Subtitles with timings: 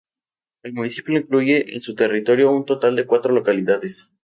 [0.63, 4.09] El municipio incluye en su territorio un total de cuatro localidades.